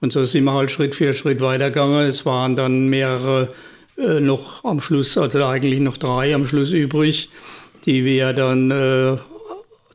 Und 0.00 0.12
so 0.12 0.24
sind 0.24 0.44
wir 0.44 0.52
halt 0.52 0.70
Schritt 0.70 0.94
für 0.94 1.12
Schritt 1.12 1.40
weitergegangen. 1.40 2.06
Es 2.06 2.26
waren 2.26 2.56
dann 2.56 2.88
mehrere 2.88 3.50
äh, 3.96 4.20
noch 4.20 4.64
am 4.64 4.80
Schluss, 4.80 5.16
also 5.16 5.44
eigentlich 5.44 5.80
noch 5.80 5.96
drei 5.96 6.34
am 6.34 6.46
Schluss 6.46 6.72
übrig, 6.72 7.30
die 7.86 8.04
wir 8.04 8.32
dann 8.32 8.70
äh, 8.70 9.16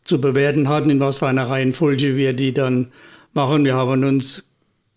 zu 0.03 0.19
bewerten 0.19 0.69
hatten, 0.69 0.89
in 0.89 0.99
was 0.99 1.17
für 1.17 1.27
einer 1.27 1.47
Reihenfolge 1.49 2.15
wir 2.15 2.33
die 2.33 2.53
dann 2.53 2.91
machen. 3.33 3.65
Wir 3.65 3.75
haben 3.75 4.03
uns 4.03 4.50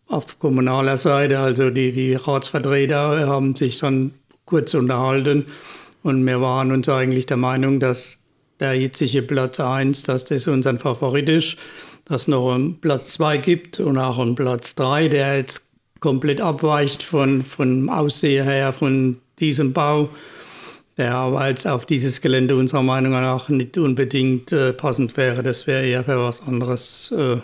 auf 0.07 0.39
kommunaler 0.39 0.97
Seite, 0.97 1.39
also 1.39 1.71
die, 1.71 1.93
die 1.93 2.15
Ratsvertreter 2.15 3.27
haben 3.27 3.55
sich 3.55 3.79
dann 3.79 4.13
kurz 4.45 4.75
unterhalten 4.75 5.47
und 6.03 6.25
wir 6.27 6.41
waren 6.41 6.73
uns 6.73 6.89
eigentlich 6.89 7.27
der 7.27 7.39
Meinung, 7.39 7.81
dass 7.81 8.21
der 8.61 8.75
jetzige 8.75 9.23
Platz 9.23 9.59
1, 9.59 10.05
dass 10.05 10.25
das 10.25 10.47
unser 10.47 10.79
Favorit 10.79 11.29
ist, 11.29 11.57
dass 12.05 12.29
noch 12.29 12.55
einen 12.55 12.81
Platz 12.81 13.15
2 13.15 13.39
gibt 13.39 13.81
und 13.81 13.99
auch 13.99 14.19
einen 14.19 14.35
Platz 14.35 14.75
3, 14.75 15.09
der 15.09 15.39
jetzt 15.39 15.63
komplett 16.01 16.41
abweicht 16.41 17.03
von, 17.03 17.45
von 17.45 17.89
Aussehen 17.89 18.45
her 18.45 18.73
von 18.73 19.17
diesem 19.39 19.73
Bau. 19.73 20.11
der 20.97 21.15
aber 21.15 21.49
jetzt 21.49 21.67
auf 21.67 21.87
dieses 21.87 22.21
Gelände 22.21 22.55
unserer 22.55 22.83
Meinung 22.83 23.13
nach 23.13 23.49
nicht 23.49 23.79
unbedingt 23.79 24.53
äh, 24.53 24.73
passend 24.73 25.17
wäre. 25.17 25.43
Das 25.43 25.67
wäre 25.67 25.85
eher 25.85 26.05
für 26.05 26.19
was 26.19 26.47
anderes 26.47 27.11
äh, 27.13 27.39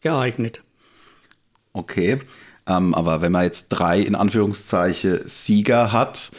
geeignet. 0.00 0.62
Okay, 1.74 2.20
ähm, 2.66 2.94
aber 2.94 3.20
wenn 3.20 3.32
man 3.32 3.44
jetzt 3.44 3.68
drei 3.68 4.00
in 4.00 4.14
Anführungszeichen 4.14 5.20
Sieger 5.26 5.92
hat, 5.92 6.30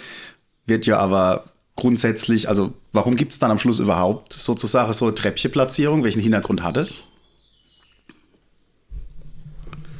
wird 0.65 0.85
ja 0.85 0.97
aber 0.97 1.43
grundsätzlich, 1.75 2.49
also 2.49 2.73
warum 2.93 3.15
gibt 3.15 3.33
es 3.33 3.39
dann 3.39 3.51
am 3.51 3.59
Schluss 3.59 3.79
überhaupt 3.79 4.33
sozusagen 4.33 4.93
so 4.93 5.05
eine 5.05 5.15
Treppchenplatzierung? 5.15 6.03
Welchen 6.03 6.21
Hintergrund 6.21 6.63
hat 6.63 6.77
es? 6.77 7.09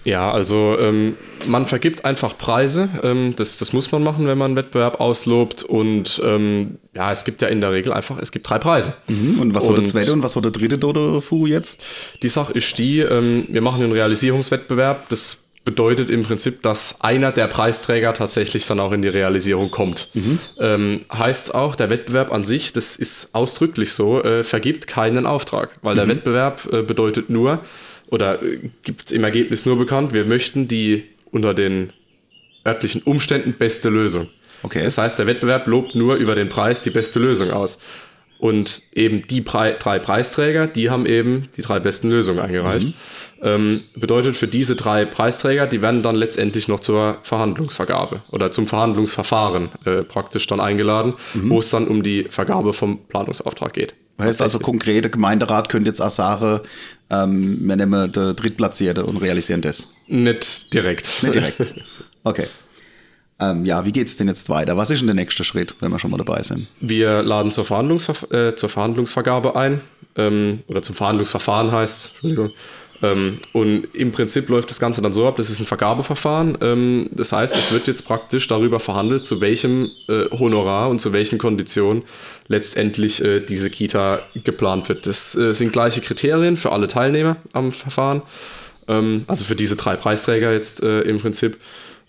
Ja, 0.05 0.31
also 0.31 0.77
ähm, 0.79 1.17
man 1.47 1.65
vergibt 1.65 2.05
einfach 2.05 2.38
Preise. 2.38 2.89
Ähm, 3.03 3.33
das, 3.35 3.57
das 3.57 3.74
muss 3.74 3.91
man 3.91 4.03
machen, 4.03 4.27
wenn 4.27 4.38
man 4.38 4.51
einen 4.51 4.55
Wettbewerb 4.55 5.01
auslobt. 5.01 5.63
Und 5.63 6.21
ähm, 6.24 6.77
ja, 6.93 7.12
es 7.12 7.25
gibt 7.25 7.41
ja 7.41 7.47
in 7.47 7.59
der 7.59 7.71
Regel 7.71 7.91
einfach, 7.91 8.19
es 8.19 8.31
gibt 8.31 8.47
drei 8.47 8.59
Preise. 8.59 8.93
Mhm. 9.07 9.39
Und 9.39 9.55
was 9.55 9.67
war 9.67 9.75
der 9.75 9.83
zweite 9.83 10.13
und 10.13 10.24
was 10.24 10.35
war 10.35 10.43
der 10.43 10.51
dritte 10.51 10.77
Dodo 10.77 11.21
Fu 11.21 11.47
jetzt? 11.47 11.89
Die 12.21 12.29
Sache 12.29 12.53
ist 12.53 12.77
die, 12.77 13.00
ähm, 13.00 13.47
wir 13.50 13.62
machen 13.62 13.83
einen 13.83 13.91
Realisierungswettbewerb. 13.91 15.09
Das 15.09 15.39
bedeutet 15.65 16.12
im 16.12 16.21
Prinzip, 16.21 16.62
dass 16.62 17.01
einer 17.01 17.31
der 17.31 17.47
Preisträger 17.47 18.13
tatsächlich 18.13 18.67
dann 18.67 18.79
auch 18.79 18.91
in 18.91 19.01
die 19.01 19.07
Realisierung 19.07 19.71
kommt. 19.71 20.09
Mhm. 20.13 20.39
Ähm, 20.59 21.01
heißt 21.12 21.55
auch, 21.55 21.75
der 21.75 21.89
Wettbewerb 21.89 22.31
an 22.31 22.43
sich, 22.43 22.71
das 22.71 22.95
ist 22.95 23.33
ausdrücklich 23.33 23.93
so, 23.93 24.24
äh, 24.24 24.43
vergibt 24.43 24.85
keinen 24.85 25.25
Auftrag, 25.25 25.71
weil 25.81 25.95
der 25.95 26.05
mhm. 26.05 26.09
Wettbewerb 26.09 26.71
äh, 26.71 26.83
bedeutet 26.83 27.31
nur, 27.31 27.62
oder 28.09 28.41
äh, 28.41 28.59
gibt 28.83 29.12
im 29.12 29.24
Ergebnis 29.24 29.65
nur 29.65 29.77
bekannt, 29.77 30.13
wir 30.13 30.25
möchten 30.25 30.67
die 30.67 31.03
unter 31.31 31.53
den 31.53 31.91
örtlichen 32.65 33.01
Umständen 33.03 33.53
beste 33.53 33.89
Lösung. 33.89 34.27
Okay. 34.63 34.83
Das 34.83 34.97
heißt, 34.97 35.19
der 35.19 35.27
Wettbewerb 35.27 35.67
lobt 35.67 35.95
nur 35.95 36.15
über 36.15 36.35
den 36.35 36.50
Preis 36.50 36.83
die 36.83 36.89
beste 36.89 37.19
Lösung 37.19 37.51
aus. 37.51 37.79
Und 38.38 38.81
eben 38.93 39.25
die 39.27 39.41
Pre 39.41 39.77
drei 39.79 39.97
Preisträger, 39.97 40.67
die 40.67 40.89
haben 40.89 41.05
eben 41.05 41.43
die 41.55 41.62
drei 41.62 41.79
besten 41.79 42.09
Lösungen 42.09 42.39
eingereicht. 42.39 42.88
Mhm. 42.88 42.93
Ähm, 43.41 43.83
bedeutet 43.95 44.35
für 44.35 44.47
diese 44.47 44.75
drei 44.75 45.05
Preisträger, 45.05 45.67
die 45.67 45.81
werden 45.81 46.03
dann 46.03 46.15
letztendlich 46.15 46.67
noch 46.67 46.79
zur 46.79 47.19
Verhandlungsvergabe 47.24 48.24
oder 48.31 48.51
zum 48.51 48.67
Verhandlungsverfahren 48.67 49.69
äh, 49.85 50.03
praktisch 50.03 50.47
dann 50.47 50.59
eingeladen, 50.59 51.13
mhm. 51.33 51.50
wo 51.50 51.59
es 51.59 51.69
dann 51.69 51.88
um 51.88 52.03
die 52.03 52.25
Vergabe 52.29 52.74
vom 52.74 53.05
Planungsauftrag 53.07 53.74
geht. 53.74 53.93
Heißt 54.19 54.41
also 54.41 54.60
konkrete 54.60 55.10
Gemeinderat 55.10 55.69
könnte 55.69 55.89
jetzt 55.89 56.01
auch 56.01 56.10
sagen, 56.10 56.62
ähm, 57.10 57.60
wir 57.67 57.75
nehmen 57.75 58.12
der 58.12 58.34
Drittplatzierte 58.34 59.05
und 59.05 59.17
realisieren 59.17 59.62
das? 59.62 59.89
Nicht 60.07 60.74
direkt. 60.74 61.22
Nicht 61.22 61.36
direkt. 61.36 61.62
Okay. 62.24 62.48
Ähm, 63.39 63.65
ja, 63.65 63.86
wie 63.86 63.91
geht 63.91 64.07
es 64.07 64.15
denn 64.17 64.27
jetzt 64.27 64.50
weiter? 64.50 64.77
Was 64.77 64.89
ist 64.89 65.00
denn 65.00 65.07
der 65.07 65.15
nächste 65.15 65.43
Schritt, 65.43 65.75
wenn 65.81 65.91
wir 65.91 66.00
schon 66.00 66.10
mal 66.10 66.17
dabei 66.17 66.41
sind? 66.41 66.67
Wir 66.79 67.22
laden 67.22 67.51
zur, 67.51 67.65
Verhandlungsver 67.65 68.31
äh, 68.34 68.55
zur 68.55 68.69
Verhandlungsvergabe 68.69 69.55
ein 69.55 69.81
ähm, 70.15 70.63
oder 70.67 70.81
zum 70.81 70.95
Verhandlungsverfahren 70.95 71.72
heißt 71.72 72.12
Entschuldigung. 72.12 72.51
Ähm, 73.02 73.40
und 73.52 73.88
im 73.94 74.12
Prinzip 74.12 74.48
läuft 74.50 74.70
das 74.70 74.80
Ganze 74.80 75.02
dann 75.02 75.14
so 75.14 75.28
ab, 75.28 75.36
das 75.36 75.50
ist 75.50 75.60
ein 75.60 75.66
Vergabeverfahren. 75.66 76.58
Ähm, 76.62 77.10
das 77.12 77.32
heißt, 77.32 77.58
es 77.58 77.72
wird 77.72 77.88
jetzt 77.88 78.04
praktisch 78.04 78.48
darüber 78.48 78.80
verhandelt, 78.80 79.25
zu 79.25 79.42
welchem 79.42 79.92
äh, 80.08 80.30
Honorar 80.32 80.90
und 80.90 81.00
zu 81.00 81.12
welchen 81.14 81.38
Konditionen 81.38 82.04
letztendlich 82.48 83.24
äh, 83.24 83.42
diese 83.42 83.70
Kita 83.70 84.22
geplant 84.44 84.88
wird. 84.90 85.06
Das 85.06 85.36
äh, 85.36 85.54
sind 85.54 85.74
gleiche 85.74 86.02
Kriterien 86.02 86.58
für 86.58 86.72
alle 86.72 86.88
Teilnehmer 86.88 87.38
am 87.54 87.72
Verfahren, 87.72 88.22
ähm, 88.88 89.25
also 89.28 89.46
für 89.46 89.56
diese 89.56 89.75
drei 89.75 89.96
Preisträger 89.96 90.54
jetzt 90.54 90.82
äh, 90.82 91.02
im 91.02 91.20
Prinzip. 91.20 91.58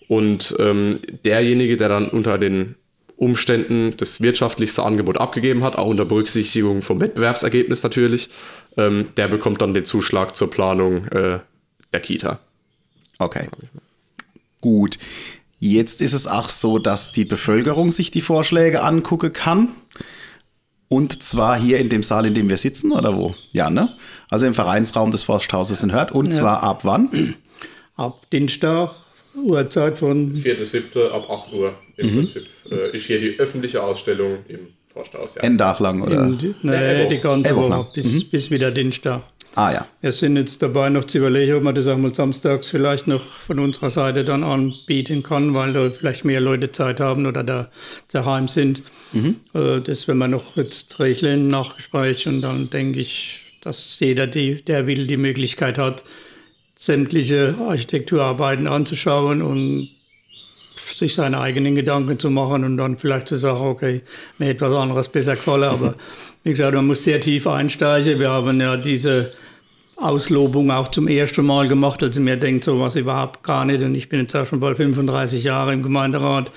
Und 0.07 0.55
ähm, 0.59 0.95
derjenige, 1.25 1.75
der 1.75 1.89
dann 1.89 2.07
unter 2.07 2.37
den 2.37 2.75
Umständen 3.17 3.95
das 3.97 4.21
wirtschaftlichste 4.21 4.83
Angebot 4.83 5.17
abgegeben 5.17 5.63
hat, 5.63 5.75
auch 5.75 5.87
unter 5.87 6.05
Berücksichtigung 6.05 6.83
vom 6.83 6.99
Wettbewerbsergebnis 6.99 7.81
natürlich, 7.81 8.29
ähm, 8.77 9.09
der 9.17 9.27
bekommt 9.27 9.61
dann 9.61 9.73
den 9.73 9.85
Zuschlag 9.85 10.35
zur 10.35 10.49
Planung 10.49 11.05
äh, 11.07 11.39
der 11.91 11.99
Kita. 11.99 12.39
Okay. 13.19 13.47
Gut. 14.61 14.97
Jetzt 15.59 16.01
ist 16.01 16.13
es 16.13 16.27
auch 16.27 16.49
so, 16.49 16.77
dass 16.77 17.11
die 17.11 17.25
Bevölkerung 17.25 17.89
sich 17.89 18.11
die 18.11 18.21
Vorschläge 18.21 18.83
angucken 18.83 19.33
kann. 19.33 19.69
Und 20.87 21.21
zwar 21.21 21.59
hier 21.59 21.79
in 21.79 21.89
dem 21.89 22.03
Saal, 22.03 22.27
in 22.27 22.35
dem 22.35 22.47
wir 22.47 22.57
sitzen, 22.57 22.91
oder 22.91 23.17
wo? 23.17 23.35
Ja, 23.51 23.69
ne? 23.69 23.97
Also 24.29 24.45
im 24.45 24.53
Vereinsraum 24.53 25.11
des 25.11 25.23
Forsthauses 25.23 25.83
in 25.83 25.91
Hört. 25.91 26.11
Und 26.11 26.27
ja. 26.27 26.31
zwar 26.31 26.63
ab 26.63 26.85
wann? 26.85 27.35
Ab 27.95 28.29
Dienstag, 28.31 28.91
Uhrzeit 29.35 29.97
von. 29.97 30.35
4.7. 30.35 31.09
ab 31.09 31.29
8 31.29 31.53
Uhr 31.53 31.75
im 31.97 32.07
mhm. 32.07 32.17
Prinzip. 32.19 32.45
Äh, 32.71 32.95
ist 32.95 33.05
hier 33.05 33.19
die 33.19 33.39
öffentliche 33.39 33.81
Ausstellung 33.83 34.45
im 34.47 34.67
Forsthaus. 34.97 35.35
Ja. 35.35 35.43
Endach 35.43 35.79
lang, 35.79 36.01
oder? 36.01 36.23
In, 36.23 36.55
nee, 36.63 37.07
die 37.07 37.19
ganze 37.19 37.55
Woche, 37.55 37.87
bis, 37.93 38.13
mhm. 38.13 38.29
bis 38.31 38.51
wieder 38.51 38.71
Dienstag. 38.71 39.21
Ah 39.55 39.71
ja. 39.71 39.87
Wir 40.01 40.11
sind 40.11 40.37
jetzt 40.37 40.61
dabei 40.61 40.89
noch 40.89 41.05
zu 41.05 41.17
überlegen, 41.17 41.55
ob 41.55 41.63
man 41.63 41.73
das 41.73 41.87
auch 41.87 41.97
mal 41.97 42.13
samstags 42.13 42.69
vielleicht 42.69 43.07
noch 43.07 43.23
von 43.23 43.59
unserer 43.59 43.89
Seite 43.89 44.23
dann 44.23 44.43
anbieten 44.43 45.23
kann, 45.23 45.53
weil 45.55 45.73
da 45.73 45.89
vielleicht 45.89 46.25
mehr 46.25 46.39
Leute 46.39 46.71
Zeit 46.71 46.99
haben 46.99 47.25
oder 47.25 47.43
da 47.43 47.69
daheim 48.11 48.47
sind. 48.47 48.83
Mhm. 49.13 49.37
Äh, 49.53 49.81
das 49.81 50.07
werden 50.07 50.19
wir 50.19 50.27
noch 50.27 50.57
jetzt 50.57 50.99
regeln 50.99 51.41
im 51.41 51.49
Nachgespräch 51.49 52.27
und 52.27 52.41
dann 52.41 52.69
denke 52.69 52.99
ich, 52.99 53.45
dass 53.61 53.99
jeder, 53.99 54.27
die, 54.27 54.61
der 54.61 54.85
will, 54.85 55.07
die 55.07 55.17
Möglichkeit 55.17 55.79
hat, 55.79 56.03
sämtliche 56.75 57.55
Architekturarbeiten 57.59 58.67
anzuschauen 58.67 59.41
und 59.41 59.89
sich 60.87 61.13
seine 61.15 61.39
eigenen 61.39 61.75
Gedanken 61.75 62.19
zu 62.19 62.29
machen 62.29 62.63
und 62.63 62.77
dann 62.77 62.97
vielleicht 62.97 63.27
zu 63.27 63.35
sagen, 63.35 63.61
okay, 63.61 64.01
mir 64.37 64.47
hätte 64.47 64.61
was 64.61 64.73
anderes 64.73 65.09
besser 65.09 65.35
gefallen. 65.35 65.63
Aber 65.63 65.95
wie 66.43 66.49
gesagt, 66.49 66.73
man 66.73 66.87
muss 66.87 67.03
sehr 67.03 67.19
tief 67.19 67.47
einsteigen. 67.47 68.19
Wir 68.19 68.29
haben 68.29 68.59
ja 68.61 68.77
diese 68.77 69.31
Auslobung 69.97 70.71
auch 70.71 70.87
zum 70.89 71.07
ersten 71.07 71.45
Mal 71.45 71.67
gemacht. 71.67 72.03
Also 72.03 72.21
mir 72.21 72.37
denkt 72.37 72.63
sowas 72.63 72.95
überhaupt 72.95 73.43
gar 73.43 73.65
nicht. 73.65 73.81
Und 73.83 73.95
ich 73.95 74.09
bin 74.09 74.21
jetzt 74.21 74.35
auch 74.35 74.45
schon 74.45 74.59
bald 74.59 74.77
35 74.77 75.43
Jahre 75.43 75.73
im 75.73 75.83
Gemeinderat. 75.83 76.51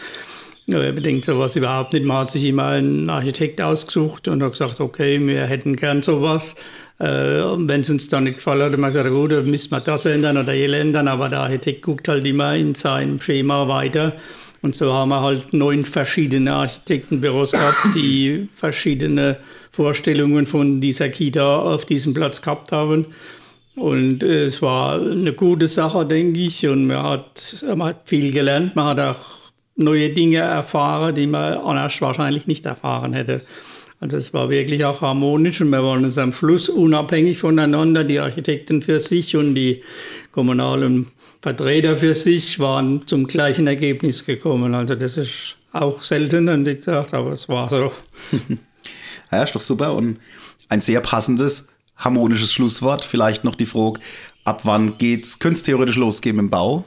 Er 0.72 0.92
denkt 0.92 1.24
sowas 1.24 1.56
überhaupt 1.56 1.92
nicht. 1.92 2.04
Man 2.04 2.18
hat 2.18 2.30
sich 2.30 2.44
immer 2.44 2.66
einen 2.66 3.08
Architekt 3.10 3.60
ausgesucht 3.60 4.28
und 4.28 4.42
hat 4.42 4.52
gesagt, 4.52 4.80
okay, 4.80 5.24
wir 5.26 5.46
hätten 5.46 5.76
gern 5.76 6.02
sowas. 6.02 6.56
Äh, 6.98 7.06
Wenn 7.06 7.80
es 7.80 7.90
uns 7.90 8.08
dann 8.08 8.24
nicht 8.24 8.36
gefallen 8.36 8.62
hat, 8.62 8.72
haben 8.72 8.80
wir 8.80 8.88
gesagt, 8.88 9.08
gut, 9.10 9.32
dann 9.32 9.50
müssen 9.50 9.70
wir 9.70 9.80
das 9.80 10.04
ändern 10.06 10.36
oder 10.36 10.52
jene 10.52 10.78
ändern, 10.78 11.08
aber 11.08 11.28
der 11.28 11.40
Architekt 11.40 11.82
guckt 11.82 12.08
halt 12.08 12.26
immer 12.26 12.54
in 12.54 12.74
seinem 12.74 13.20
Schema 13.20 13.68
weiter. 13.68 14.16
Und 14.62 14.74
so 14.74 14.92
haben 14.92 15.08
wir 15.08 15.22
halt 15.22 15.52
neun 15.54 15.84
verschiedene 15.84 16.52
Architektenbüros 16.52 17.52
gehabt, 17.52 17.94
die 17.94 18.48
verschiedene 18.54 19.38
Vorstellungen 19.72 20.44
von 20.44 20.80
dieser 20.80 21.08
Kita 21.08 21.60
auf 21.60 21.86
diesem 21.86 22.12
Platz 22.12 22.42
gehabt 22.42 22.70
haben. 22.70 23.06
Und 23.74 24.22
es 24.22 24.60
war 24.60 25.00
eine 25.00 25.32
gute 25.32 25.66
Sache, 25.66 26.04
denke 26.04 26.40
ich. 26.40 26.66
Und 26.66 26.88
man 26.88 27.02
hat, 27.02 27.64
man 27.66 27.88
hat 27.88 28.02
viel 28.04 28.30
gelernt. 28.32 28.76
Man 28.76 28.84
hat 28.84 29.00
auch 29.00 29.39
neue 29.80 30.10
Dinge 30.10 30.38
erfahren, 30.38 31.14
die 31.14 31.26
man 31.26 31.54
anders 31.58 32.00
wahrscheinlich 32.00 32.46
nicht 32.46 32.66
erfahren 32.66 33.12
hätte. 33.12 33.42
Also 34.00 34.16
es 34.16 34.32
war 34.32 34.48
wirklich 34.48 34.84
auch 34.84 35.02
harmonisch 35.02 35.60
und 35.60 35.70
wir 35.70 35.84
waren 35.84 36.04
uns 36.04 36.16
am 36.16 36.32
Schluss 36.32 36.68
unabhängig 36.70 37.38
voneinander. 37.38 38.02
Die 38.02 38.18
Architekten 38.18 38.80
für 38.80 38.98
sich 38.98 39.36
und 39.36 39.54
die 39.54 39.82
kommunalen 40.32 41.08
Vertreter 41.42 41.98
für 41.98 42.14
sich 42.14 42.58
waren 42.58 43.06
zum 43.06 43.26
gleichen 43.26 43.66
Ergebnis 43.66 44.24
gekommen. 44.24 44.74
Also 44.74 44.94
das 44.94 45.18
ist 45.18 45.56
auch 45.72 46.02
selten, 46.02 46.48
und 46.48 46.64
gesagt, 46.64 47.12
aber 47.12 47.32
es 47.32 47.48
war 47.48 47.68
so. 47.68 47.92
ja, 49.32 49.42
ist 49.42 49.54
doch 49.54 49.60
super 49.60 49.94
und 49.94 50.18
ein 50.68 50.80
sehr 50.80 51.00
passendes, 51.00 51.68
harmonisches 51.96 52.52
Schlusswort. 52.52 53.04
Vielleicht 53.04 53.44
noch 53.44 53.54
die 53.54 53.66
Frage, 53.66 54.00
ab 54.44 54.62
wann 54.64 54.96
geht's, 54.96 55.38
könnte 55.38 55.56
es 55.56 55.62
theoretisch 55.62 55.96
losgehen 55.96 56.38
im 56.38 56.48
Bau? 56.48 56.84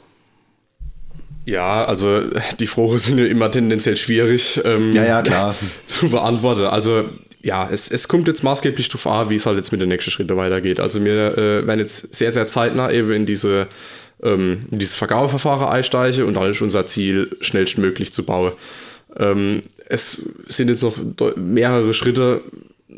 Ja, 1.45 1.85
also 1.85 2.21
die 2.59 2.67
Frage 2.67 2.99
sind 2.99 3.17
ja 3.17 3.25
immer 3.25 3.51
tendenziell 3.51 3.97
schwierig 3.97 4.61
ähm, 4.63 4.93
ja, 4.93 5.03
ja, 5.05 5.21
klar. 5.21 5.55
zu 5.85 6.09
beantworten. 6.09 6.65
Also 6.65 7.05
ja, 7.41 7.69
es, 7.69 7.89
es 7.89 8.07
kommt 8.07 8.27
jetzt 8.27 8.43
maßgeblich 8.43 8.87
darauf 8.87 9.07
an, 9.07 9.29
wie 9.29 9.35
es 9.35 9.45
halt 9.45 9.57
jetzt 9.57 9.71
mit 9.71 9.81
den 9.81 9.89
nächsten 9.89 10.11
Schritten 10.11 10.37
weitergeht. 10.37 10.79
Also 10.79 11.03
wir 11.03 11.37
äh, 11.37 11.67
werden 11.67 11.79
jetzt 11.79 12.15
sehr, 12.15 12.31
sehr 12.31 12.47
zeitnah 12.47 12.89
eben 12.89 13.11
in 13.11 13.25
diese 13.25 13.67
ähm, 14.21 14.65
in 14.71 14.79
dieses 14.79 14.95
Vergabeverfahren 14.95 15.67
einsteigen 15.67 16.25
und 16.25 16.35
dann 16.35 16.49
ist 16.49 16.61
unser 16.61 16.85
Ziel, 16.85 17.35
schnellstmöglich 17.41 18.13
zu 18.13 18.25
bauen. 18.25 18.53
Ähm, 19.17 19.61
es 19.89 20.21
sind 20.47 20.69
jetzt 20.69 20.81
noch 20.81 20.95
mehrere 21.35 21.93
Schritte 21.93 22.41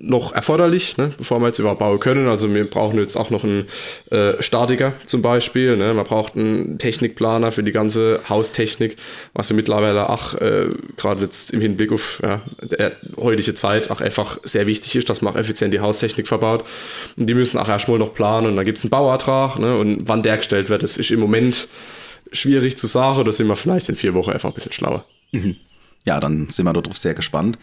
noch 0.01 0.33
erforderlich, 0.33 0.97
ne, 0.97 1.11
bevor 1.17 1.39
wir 1.39 1.47
jetzt 1.47 1.59
überhaupt 1.59 1.79
bauen 1.79 1.99
können. 1.99 2.27
Also 2.27 2.53
wir 2.53 2.69
brauchen 2.69 2.99
jetzt 2.99 3.15
auch 3.15 3.29
noch 3.29 3.43
einen 3.43 3.65
äh, 4.11 4.41
Statiker 4.41 4.93
zum 5.05 5.21
Beispiel. 5.21 5.77
Ne? 5.77 5.93
Man 5.93 6.05
braucht 6.05 6.35
einen 6.35 6.77
Technikplaner 6.77 7.51
für 7.51 7.63
die 7.63 7.71
ganze 7.71 8.19
Haustechnik, 8.27 8.97
was 9.33 9.49
ja 9.49 9.55
mittlerweile 9.55 10.09
auch 10.09 10.33
äh, 10.35 10.69
gerade 10.97 11.21
jetzt 11.21 11.51
im 11.51 11.61
Hinblick 11.61 11.91
auf 11.91 12.21
ja, 12.23 12.41
der 12.61 12.93
heutige 13.17 13.53
Zeit 13.53 13.89
auch 13.91 14.01
einfach 14.01 14.39
sehr 14.43 14.67
wichtig 14.67 14.95
ist, 14.95 15.09
dass 15.09 15.21
man 15.21 15.33
auch 15.33 15.37
effizient 15.37 15.73
die 15.73 15.79
Haustechnik 15.79 16.27
verbaut. 16.27 16.65
Und 17.17 17.27
die 17.27 17.33
müssen 17.33 17.57
auch 17.57 17.69
erstmal 17.69 17.99
noch 17.99 18.13
planen 18.13 18.47
und 18.47 18.55
dann 18.55 18.65
gibt 18.65 18.77
es 18.77 18.83
einen 18.83 18.91
Bauertrag 18.91 19.59
ne? 19.59 19.77
und 19.77 20.07
wann 20.07 20.23
der 20.23 20.37
gestellt 20.37 20.69
wird, 20.69 20.83
das 20.83 20.97
ist 20.97 21.11
im 21.11 21.19
Moment 21.19 21.67
schwierig 22.31 22.77
zu 22.77 22.87
sagen. 22.87 23.23
Da 23.23 23.31
sind 23.31 23.47
wir 23.47 23.55
vielleicht 23.55 23.89
in 23.89 23.95
vier 23.95 24.13
Wochen 24.13 24.31
einfach 24.31 24.49
ein 24.49 24.55
bisschen 24.55 24.71
schlauer. 24.71 25.05
Mhm. 25.31 25.55
Ja, 26.05 26.19
dann 26.19 26.49
sind 26.49 26.65
wir 26.65 26.73
darauf 26.73 26.97
sehr 26.97 27.13
gespannt. 27.13 27.57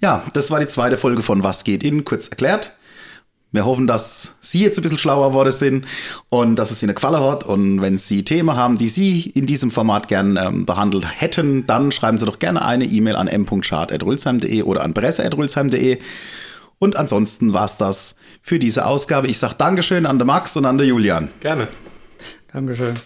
Ja, 0.00 0.24
das 0.32 0.50
war 0.50 0.60
die 0.60 0.66
zweite 0.66 0.96
Folge 0.96 1.22
von 1.22 1.42
Was 1.42 1.64
geht 1.64 1.82
in, 1.82 2.04
kurz 2.04 2.28
erklärt. 2.28 2.74
Wir 3.54 3.64
hoffen, 3.64 3.86
dass 3.86 4.34
Sie 4.40 4.62
jetzt 4.62 4.78
ein 4.78 4.82
bisschen 4.82 4.98
schlauer 4.98 5.28
geworden 5.28 5.52
sind 5.52 5.86
und 6.28 6.56
dass 6.56 6.72
es 6.72 6.82
Ihnen 6.82 6.92
gefallen 6.94 7.22
hat. 7.22 7.44
Und 7.44 7.80
wenn 7.82 7.98
Sie 7.98 8.24
Themen 8.24 8.56
haben, 8.56 8.76
die 8.76 8.88
Sie 8.88 9.30
in 9.30 9.46
diesem 9.46 9.70
Format 9.70 10.08
gern 10.08 10.36
ähm, 10.36 10.66
behandelt 10.66 11.06
hätten, 11.20 11.64
dann 11.64 11.92
schreiben 11.92 12.18
Sie 12.18 12.26
doch 12.26 12.40
gerne 12.40 12.64
eine 12.64 12.84
E-Mail 12.84 13.14
an 13.14 13.28
m.schad.rülsheim.de 13.28 14.62
oder 14.62 14.82
an 14.82 14.92
presse.rülsheim.de. 14.92 15.98
Und 16.80 16.96
ansonsten 16.96 17.52
war 17.52 17.64
es 17.64 17.76
das 17.76 18.16
für 18.42 18.58
diese 18.58 18.86
Ausgabe. 18.86 19.28
Ich 19.28 19.38
sage 19.38 19.54
Dankeschön 19.56 20.04
an 20.04 20.18
den 20.18 20.26
Max 20.26 20.56
und 20.56 20.64
an 20.64 20.76
den 20.76 20.88
Julian. 20.88 21.30
Gerne. 21.38 21.68
Dankeschön. 22.52 22.98